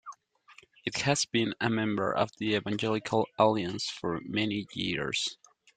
It 0.83 0.97
has 1.01 1.25
been 1.25 1.53
a 1.61 1.69
member 1.69 2.11
of 2.11 2.31
the 2.39 2.55
Evangelical 2.55 3.27
Alliance 3.37 3.85
for 3.87 4.19
many 4.23 4.65
years. 4.73 5.37